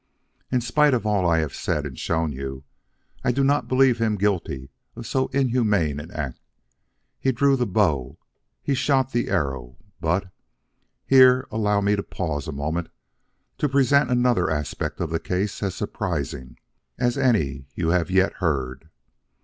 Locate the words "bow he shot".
7.67-9.11